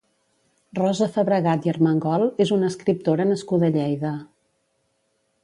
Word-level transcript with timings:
Rosa 0.77 1.07
Fabregat 1.17 1.67
i 1.69 1.73
Armengol 1.73 2.25
és 2.47 2.55
una 2.57 2.71
escriptora 2.73 3.29
nascuda 3.35 3.71
a 3.71 3.77
Lleida. 3.79 4.15